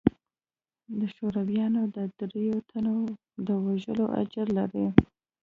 [0.99, 2.97] د شورويانو د درېو تنو
[3.47, 4.85] د وژلو اجر لري.